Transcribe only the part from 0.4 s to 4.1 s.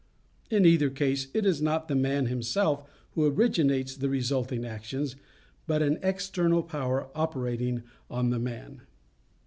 In either case it is not the man himself who originates the